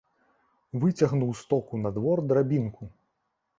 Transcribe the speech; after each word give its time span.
Выцягнуў 0.83 1.29
з 1.43 1.45
току 1.53 1.73
на 1.83 1.93
двор 1.99 2.25
драбінку. 2.33 2.83